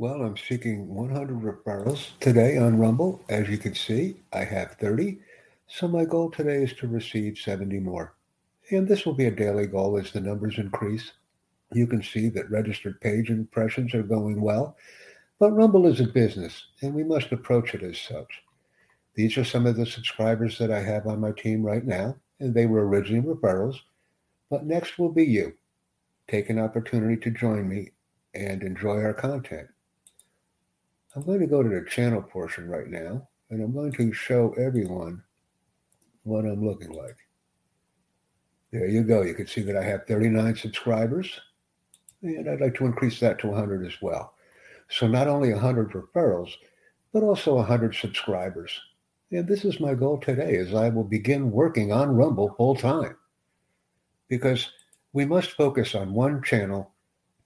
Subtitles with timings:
[0.00, 3.22] Well, I'm seeking 100 referrals today on Rumble.
[3.28, 5.18] As you can see, I have 30.
[5.66, 8.14] So my goal today is to receive 70 more.
[8.70, 11.12] And this will be a daily goal as the numbers increase.
[11.74, 14.74] You can see that registered page impressions are going well.
[15.38, 18.42] But Rumble is a business, and we must approach it as such.
[19.16, 22.54] These are some of the subscribers that I have on my team right now, and
[22.54, 23.76] they were originally referrals.
[24.48, 25.58] But next will be you.
[26.26, 27.90] Take an opportunity to join me
[28.32, 29.68] and enjoy our content.
[31.14, 34.52] I'm going to go to the channel portion right now, and I'm going to show
[34.52, 35.22] everyone
[36.22, 37.16] what I'm looking like.
[38.70, 39.22] There you go.
[39.22, 41.40] You can see that I have 39 subscribers,
[42.22, 44.34] and I'd like to increase that to 100 as well.
[44.88, 46.52] So not only 100 referrals,
[47.12, 48.70] but also 100 subscribers.
[49.32, 53.16] And this is my goal today as I will begin working on Rumble full time.
[54.28, 54.70] Because
[55.12, 56.92] we must focus on one channel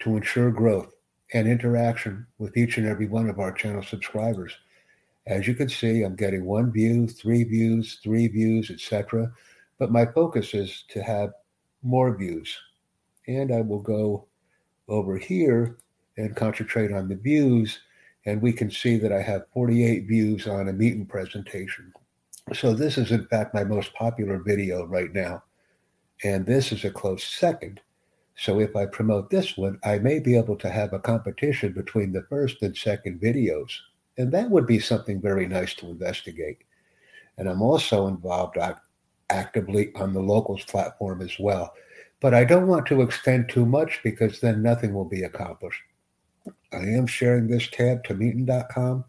[0.00, 0.93] to ensure growth
[1.34, 4.52] and interaction with each and every one of our channel subscribers.
[5.26, 9.32] As you can see, I'm getting one view, three views, three views, etc.
[9.78, 11.32] But my focus is to have
[11.82, 12.56] more views.
[13.26, 14.26] And I will go
[14.88, 15.76] over here
[16.16, 17.80] and concentrate on the views.
[18.26, 21.92] And we can see that I have 48 views on a meeting presentation.
[22.52, 25.42] So this is in fact my most popular video right now.
[26.22, 27.80] And this is a close second.
[28.36, 32.12] So if I promote this one, I may be able to have a competition between
[32.12, 33.70] the first and second videos.
[34.18, 36.58] And that would be something very nice to investigate.
[37.38, 38.58] And I'm also involved
[39.30, 41.74] actively on the locals platform as well.
[42.20, 45.82] But I don't want to extend too much because then nothing will be accomplished.
[46.72, 49.04] I am sharing this tab to Meetin.com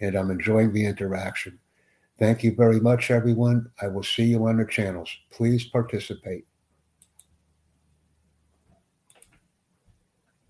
[0.00, 1.58] and I'm enjoying the interaction.
[2.18, 3.70] Thank you very much, everyone.
[3.82, 5.10] I will see you on the channels.
[5.30, 6.46] Please participate.